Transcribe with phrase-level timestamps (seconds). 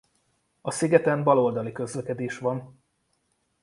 [0.61, 2.81] A szigeten bal oldali közlekedés van.